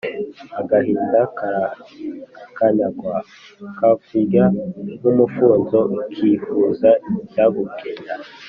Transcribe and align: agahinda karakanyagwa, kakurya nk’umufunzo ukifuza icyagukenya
agahinda 0.59 1.19
karakanyagwa, 1.37 3.15
kakurya 3.77 4.43
nk’umufunzo 4.99 5.79
ukifuza 5.99 6.89
icyagukenya 7.21 8.13